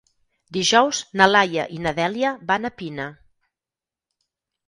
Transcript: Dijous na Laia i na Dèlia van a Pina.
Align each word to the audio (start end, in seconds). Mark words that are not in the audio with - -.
Dijous 0.55 1.01
na 1.19 1.25
Laia 1.33 1.65
i 1.75 1.77
na 1.83 1.93
Dèlia 1.99 2.31
van 2.53 2.67
a 2.69 2.71
Pina. 2.79 3.07